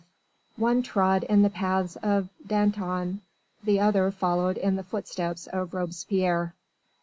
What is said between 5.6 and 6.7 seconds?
Robespierre.